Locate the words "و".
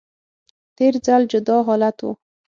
2.05-2.09